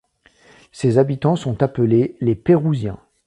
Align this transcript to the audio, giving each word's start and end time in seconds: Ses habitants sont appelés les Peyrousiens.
Ses 0.71 0.97
habitants 0.97 1.35
sont 1.35 1.61
appelés 1.61 2.17
les 2.21 2.33
Peyrousiens. 2.33 2.99